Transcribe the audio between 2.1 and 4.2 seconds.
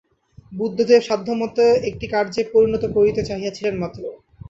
কার্যে পরিণত করিতে চাহিয়াছিলেন মাত্র।